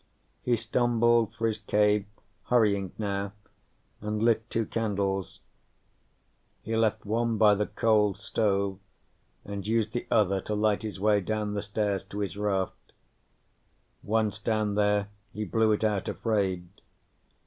[0.41, 2.07] He stumbled for his cave,
[2.45, 3.33] hurrying now,
[4.01, 5.41] and lit two candles.
[6.63, 8.79] He left one by the cold stove
[9.45, 12.93] and used the other to light his way down the stairs to his raft.
[14.01, 16.67] Once down there, he blew it out, afraid.